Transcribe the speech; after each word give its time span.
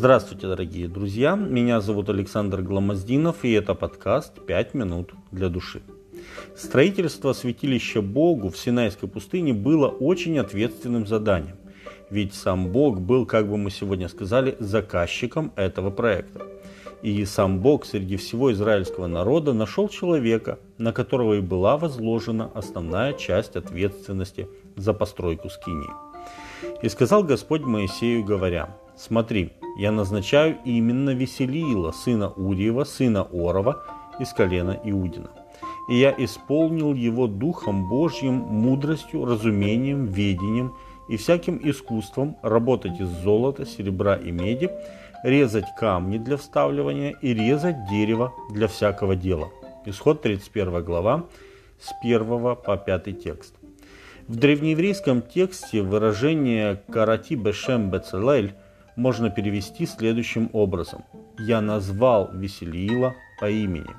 Здравствуйте, 0.00 0.46
дорогие 0.46 0.88
друзья. 0.88 1.36
Меня 1.36 1.82
зовут 1.82 2.08
Александр 2.08 2.62
Гламоздинов, 2.62 3.44
и 3.44 3.52
это 3.52 3.74
подкаст 3.74 4.46
«Пять 4.46 4.72
минут 4.72 5.12
для 5.30 5.50
души». 5.50 5.82
Строительство 6.56 7.34
святилища 7.34 8.00
Богу 8.00 8.48
в 8.48 8.56
Синайской 8.56 9.10
пустыне 9.10 9.52
было 9.52 9.88
очень 9.88 10.38
ответственным 10.38 11.06
заданием. 11.06 11.56
Ведь 12.08 12.32
сам 12.32 12.68
Бог 12.72 12.98
был, 12.98 13.26
как 13.26 13.46
бы 13.46 13.58
мы 13.58 13.70
сегодня 13.70 14.08
сказали, 14.08 14.56
заказчиком 14.58 15.52
этого 15.54 15.90
проекта. 15.90 16.46
И 17.02 17.22
сам 17.26 17.60
Бог 17.60 17.84
среди 17.84 18.16
всего 18.16 18.52
израильского 18.52 19.06
народа 19.06 19.52
нашел 19.52 19.90
человека, 19.90 20.58
на 20.78 20.94
которого 20.94 21.34
и 21.34 21.40
была 21.42 21.76
возложена 21.76 22.50
основная 22.54 23.12
часть 23.12 23.54
ответственности 23.54 24.48
за 24.76 24.94
постройку 24.94 25.50
скинии. 25.50 25.90
И 26.80 26.88
сказал 26.88 27.22
Господь 27.22 27.60
Моисею, 27.60 28.24
говоря, 28.24 28.74
«Смотри, 28.96 29.52
я 29.76 29.92
назначаю 29.92 30.58
именно 30.64 31.10
Веселиила, 31.10 31.92
сына 31.92 32.30
Уриева, 32.30 32.84
сына 32.84 33.26
Орова, 33.32 33.82
из 34.18 34.32
колена 34.32 34.78
Иудина. 34.84 35.30
И 35.88 35.96
я 35.96 36.14
исполнил 36.16 36.94
его 36.94 37.26
Духом 37.26 37.88
Божьим, 37.88 38.34
мудростью, 38.34 39.24
разумением, 39.24 40.06
ведением 40.06 40.74
и 41.08 41.16
всяким 41.16 41.60
искусством 41.62 42.36
работать 42.42 43.00
из 43.00 43.08
золота, 43.08 43.66
серебра 43.66 44.16
и 44.16 44.30
меди, 44.30 44.70
резать 45.24 45.66
камни 45.76 46.18
для 46.18 46.36
вставливания 46.36 47.16
и 47.22 47.34
резать 47.34 47.88
дерево 47.88 48.32
для 48.50 48.68
всякого 48.68 49.16
дела. 49.16 49.48
Исход 49.86 50.22
31 50.22 50.84
глава 50.84 51.24
с 51.80 51.92
1 52.02 52.26
по 52.56 52.76
5 52.76 53.22
текст. 53.22 53.54
В 54.28 54.36
древнееврейском 54.36 55.22
тексте 55.22 55.82
выражение 55.82 56.80
«карати 56.92 57.34
бешем 57.34 57.90
бецелель» 57.90 58.54
можно 59.00 59.30
перевести 59.30 59.86
следующим 59.86 60.50
образом. 60.52 61.04
«Я 61.38 61.60
назвал 61.60 62.30
Веселиила 62.32 63.14
по 63.40 63.48
имени». 63.48 63.90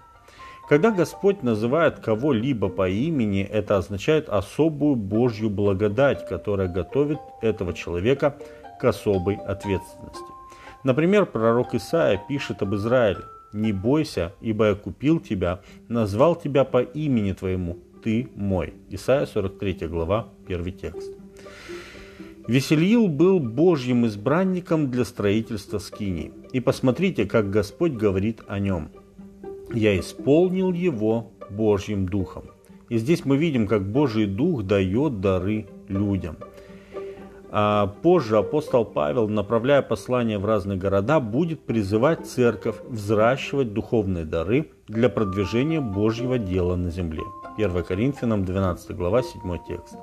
Когда 0.70 0.92
Господь 0.92 1.44
называет 1.44 2.00
кого-либо 2.00 2.70
по 2.70 2.88
имени, 2.88 3.42
это 3.42 3.78
означает 3.78 4.30
особую 4.30 4.96
Божью 4.96 5.50
благодать, 5.50 6.26
которая 6.30 6.70
готовит 6.70 7.20
этого 7.42 7.74
человека 7.74 8.38
к 8.80 8.86
особой 8.86 9.36
ответственности. 9.36 10.32
Например, 10.84 11.26
пророк 11.26 11.74
Исаия 11.74 12.22
пишет 12.30 12.62
об 12.62 12.74
Израиле. 12.76 13.24
«Не 13.54 13.74
бойся, 13.74 14.32
ибо 14.40 14.68
я 14.70 14.76
купил 14.76 15.20
тебя, 15.20 15.60
назвал 15.90 16.36
тебя 16.36 16.64
по 16.64 16.82
имени 16.82 17.34
твоему, 17.34 17.80
ты 18.02 18.30
мой». 18.36 18.74
Исаия 18.90 19.26
43 19.26 19.88
глава, 19.88 20.28
1 20.48 20.72
текст. 20.78 21.21
Весельил 22.48 23.08
был 23.08 23.40
Божьим 23.40 24.06
избранником 24.08 24.90
для 24.90 25.06
строительства 25.06 25.80
скинии. 25.80 26.34
И 26.52 26.60
посмотрите, 26.60 27.26
как 27.26 27.50
Господь 27.50 27.94
говорит 27.94 28.42
о 28.48 28.60
нем. 28.60 28.90
«Я 29.74 29.98
исполнил 30.00 30.74
его 30.74 31.32
Божьим 31.50 32.08
Духом». 32.08 32.46
И 32.90 32.98
здесь 32.98 33.24
мы 33.24 33.38
видим, 33.38 33.68
как 33.68 33.90
Божий 33.90 34.26
Дух 34.26 34.64
дает 34.64 35.22
дары 35.22 35.68
людям. 35.88 36.36
А 37.54 37.88
позже 37.88 38.38
апостол 38.38 38.86
Павел, 38.86 39.28
направляя 39.28 39.82
послания 39.82 40.38
в 40.38 40.46
разные 40.46 40.78
города, 40.78 41.20
будет 41.20 41.62
призывать 41.62 42.26
церковь 42.26 42.78
взращивать 42.88 43.74
духовные 43.74 44.26
дары 44.26 44.72
для 44.88 45.10
продвижения 45.10 45.80
Божьего 45.80 46.38
дела 46.38 46.76
на 46.76 46.90
земле. 46.90 47.24
1 47.58 47.84
Коринфянам 47.84 48.46
12 48.46 48.96
глава 48.96 49.22
7 49.22 49.42
текст. 49.68 49.96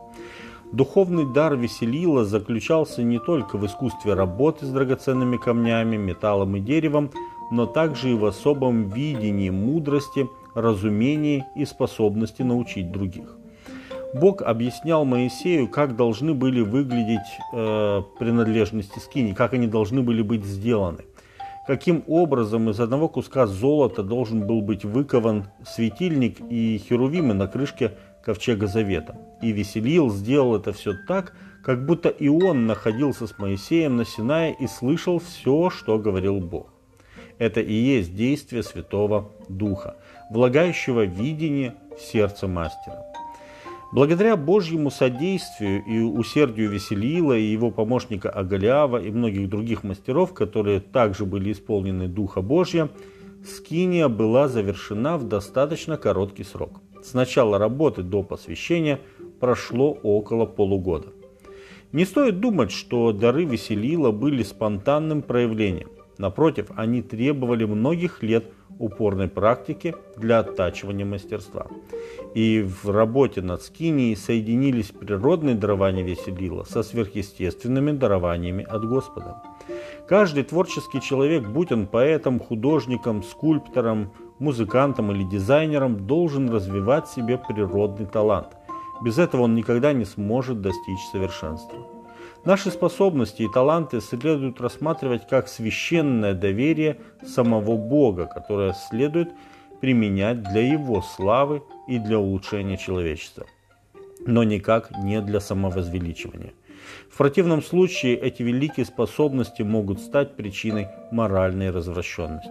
Духовный 0.72 1.24
дар 1.24 1.56
Веселила 1.56 2.24
заключался 2.24 3.02
не 3.02 3.18
только 3.18 3.56
в 3.56 3.64
искусстве 3.64 4.12
работы 4.12 4.66
с 4.66 4.68
драгоценными 4.68 5.38
камнями, 5.38 5.96
металлом 5.96 6.56
и 6.56 6.60
деревом, 6.60 7.10
но 7.50 7.64
также 7.64 8.10
и 8.10 8.14
в 8.14 8.26
особом 8.26 8.90
видении 8.90 9.48
мудрости, 9.48 10.28
разумении 10.54 11.44
и 11.56 11.64
способности 11.64 12.42
научить 12.42 12.92
других. 12.92 13.34
Бог 14.14 14.42
объяснял 14.42 15.04
Моисею, 15.04 15.68
как 15.68 15.96
должны 15.96 16.34
были 16.34 16.60
выглядеть 16.60 17.28
э, 17.52 18.02
принадлежности 18.18 18.98
скини, 18.98 19.32
как 19.32 19.54
они 19.54 19.66
должны 19.66 20.02
были 20.02 20.22
быть 20.22 20.44
сделаны. 20.44 21.04
Каким 21.68 22.02
образом 22.06 22.70
из 22.70 22.80
одного 22.80 23.10
куска 23.10 23.46
золота 23.46 24.02
должен 24.02 24.46
был 24.46 24.62
быть 24.62 24.86
выкован 24.86 25.48
светильник 25.66 26.40
и 26.48 26.78
херувимы 26.78 27.34
на 27.34 27.46
крышке 27.46 27.92
ковчега 28.24 28.66
завета. 28.66 29.18
И 29.42 29.52
Веселил 29.52 30.08
сделал 30.08 30.56
это 30.56 30.72
все 30.72 30.94
так, 31.06 31.34
как 31.62 31.84
будто 31.84 32.08
и 32.08 32.26
он 32.28 32.66
находился 32.66 33.26
с 33.26 33.36
Моисеем 33.36 33.96
на 33.96 34.06
Синае 34.06 34.56
и 34.58 34.66
слышал 34.66 35.18
все, 35.18 35.68
что 35.68 35.98
говорил 35.98 36.40
Бог. 36.40 36.72
Это 37.36 37.60
и 37.60 37.74
есть 37.74 38.16
действие 38.16 38.62
Святого 38.62 39.30
Духа, 39.50 39.98
влагающего 40.30 41.04
видение 41.04 41.74
в 41.94 42.00
сердце 42.00 42.48
мастера. 42.48 43.04
Благодаря 43.92 44.36
Божьему 44.36 44.90
содействию 44.90 45.82
и 45.84 46.00
усердию 46.00 46.70
Веселила 46.70 47.36
и 47.36 47.42
его 47.42 47.70
помощника 47.70 48.28
Агалиава 48.28 49.02
и 49.02 49.10
многих 49.10 49.48
других 49.48 49.82
мастеров, 49.82 50.34
которые 50.34 50.80
также 50.80 51.24
были 51.24 51.52
исполнены 51.52 52.06
Духа 52.06 52.42
Божья, 52.42 52.90
Скиния 53.46 54.08
была 54.08 54.48
завершена 54.48 55.16
в 55.16 55.26
достаточно 55.26 55.96
короткий 55.96 56.44
срок– 56.44 56.80
с 57.02 57.14
начала 57.14 57.58
работы 57.58 58.02
до 58.02 58.22
посвящения 58.22 59.00
прошло 59.40 59.92
около 59.92 60.46
полугода. 60.46 61.08
Не 61.92 62.04
стоит 62.04 62.40
думать, 62.40 62.70
что 62.70 63.12
дары 63.12 63.44
веселила 63.44 64.10
были 64.10 64.42
спонтанным 64.42 65.22
проявлением. 65.22 65.90
Напротив, 66.18 66.66
они 66.76 67.00
требовали 67.00 67.64
многих 67.64 68.22
лет 68.22 68.52
упорной 68.78 69.28
практики 69.28 69.94
для 70.16 70.40
оттачивания 70.40 71.04
мастерства. 71.04 71.66
И 72.34 72.62
в 72.62 72.90
работе 72.90 73.42
над 73.42 73.62
скинией 73.62 74.16
соединились 74.16 74.90
природные 74.90 75.54
дарования 75.54 76.04
веселила 76.04 76.64
со 76.64 76.82
сверхъестественными 76.82 77.92
дарованиями 77.92 78.64
от 78.64 78.84
Господа. 78.84 79.42
Каждый 80.08 80.44
творческий 80.44 81.00
человек, 81.00 81.46
будь 81.46 81.72
он 81.72 81.86
поэтом, 81.86 82.40
художником, 82.40 83.22
скульптором, 83.22 84.12
музыкантом 84.38 85.12
или 85.12 85.24
дизайнером, 85.24 86.06
должен 86.06 86.48
развивать 86.50 87.06
в 87.08 87.14
себе 87.14 87.38
природный 87.38 88.06
талант. 88.06 88.48
Без 89.02 89.18
этого 89.18 89.42
он 89.42 89.54
никогда 89.54 89.92
не 89.92 90.04
сможет 90.04 90.60
достичь 90.60 91.00
совершенства. 91.12 91.97
Наши 92.44 92.70
способности 92.70 93.42
и 93.42 93.52
таланты 93.52 94.00
следует 94.00 94.60
рассматривать 94.60 95.26
как 95.28 95.48
священное 95.48 96.34
доверие 96.34 96.98
самого 97.26 97.76
Бога, 97.76 98.26
которое 98.26 98.74
следует 98.88 99.30
применять 99.80 100.42
для 100.42 100.72
Его 100.72 101.02
славы 101.02 101.62
и 101.86 101.98
для 101.98 102.18
улучшения 102.18 102.76
человечества, 102.76 103.46
но 104.26 104.44
никак 104.44 104.90
не 104.98 105.20
для 105.20 105.40
самовозвеличивания. 105.40 106.52
В 107.10 107.16
противном 107.18 107.62
случае 107.62 108.16
эти 108.16 108.42
великие 108.42 108.86
способности 108.86 109.62
могут 109.62 110.00
стать 110.00 110.36
причиной 110.36 110.88
моральной 111.10 111.70
развращенности. 111.70 112.50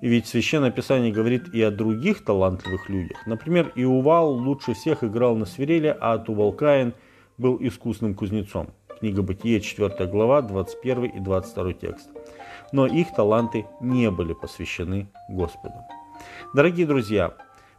И 0.00 0.08
ведь 0.08 0.28
Священное 0.28 0.70
Писание 0.70 1.12
говорит 1.12 1.52
и 1.52 1.60
о 1.62 1.72
других 1.72 2.24
талантливых 2.24 2.88
людях. 2.88 3.26
Например, 3.26 3.72
Иувал 3.74 4.30
лучше 4.32 4.74
всех 4.74 5.02
играл 5.02 5.34
на 5.34 5.44
свирели, 5.44 5.96
а 5.98 6.18
Тувалкаин 6.18 6.94
был 7.36 7.58
искусным 7.60 8.14
кузнецом. 8.14 8.68
Книга 8.98 9.22
Бытие, 9.22 9.60
4 9.60 10.06
глава, 10.06 10.42
21 10.42 11.04
и 11.04 11.20
22 11.20 11.72
текст. 11.74 12.08
Но 12.72 12.86
их 12.86 13.14
таланты 13.14 13.66
не 13.80 14.10
были 14.10 14.32
посвящены 14.32 15.08
Господу. 15.28 15.74
Дорогие 16.54 16.86
друзья, 16.86 17.34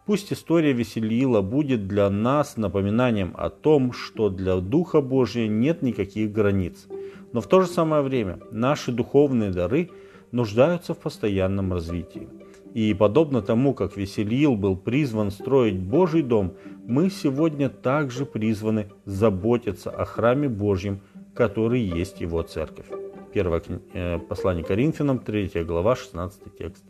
пусть 0.05 0.31
история 0.31 0.73
Веселила 0.73 1.41
будет 1.41 1.87
для 1.87 2.09
нас 2.09 2.57
напоминанием 2.57 3.33
о 3.37 3.49
том, 3.49 3.91
что 3.93 4.29
для 4.29 4.57
Духа 4.57 5.01
Божия 5.01 5.47
нет 5.47 5.81
никаких 5.81 6.31
границ. 6.31 6.87
Но 7.33 7.41
в 7.41 7.47
то 7.47 7.61
же 7.61 7.67
самое 7.67 8.01
время 8.01 8.39
наши 8.51 8.91
духовные 8.91 9.51
дары– 9.51 9.89
нуждаются 10.31 10.93
в 10.93 10.99
постоянном 10.99 11.73
развитии. 11.73 12.27
И 12.73 12.93
подобно 12.93 13.41
тому, 13.41 13.73
как 13.73 13.97
Веселиил 13.97 14.55
был 14.55 14.75
призван 14.75 15.31
строить 15.31 15.79
Божий 15.79 16.21
дом, 16.21 16.53
мы 16.89 17.11
сегодня 17.11 17.69
также 17.69 18.25
призваны 18.25 18.87
заботиться 19.05 19.91
о 19.91 20.05
храме 20.05 20.49
Божьем, 20.49 21.01
который 21.35 21.81
есть 21.81 22.19
его 22.19 22.41
церковь. 22.41 22.87
Первое 23.31 23.61
э, 23.93 24.17
послание 24.17 24.65
Коринфянам, 24.65 25.19
3 25.19 25.63
глава, 25.65 25.95
16 25.95 26.57
текст. 26.57 26.83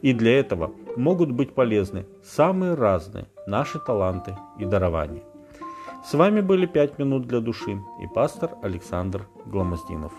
И 0.00 0.14
для 0.14 0.40
этого 0.40 0.72
могут 0.96 1.32
быть 1.32 1.52
полезны 1.52 2.06
самые 2.24 2.74
разные 2.74 3.26
наши 3.46 3.78
таланты 3.78 4.34
и 4.58 4.64
дарования. 4.64 5.22
С 6.02 6.14
вами 6.14 6.40
были 6.40 6.64
«Пять 6.64 6.98
минут 6.98 7.26
для 7.26 7.40
души» 7.40 7.78
и 8.02 8.06
пастор 8.14 8.52
Александр 8.62 9.26
Гломоздинов. 9.44 10.12